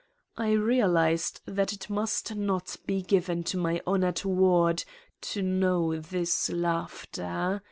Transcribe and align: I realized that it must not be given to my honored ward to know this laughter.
I 0.35 0.53
realized 0.53 1.41
that 1.45 1.73
it 1.73 1.87
must 1.87 2.33
not 2.35 2.75
be 2.87 3.03
given 3.03 3.43
to 3.43 3.57
my 3.59 3.81
honored 3.85 4.25
ward 4.25 4.83
to 5.21 5.43
know 5.43 5.99
this 5.99 6.49
laughter. 6.49 7.59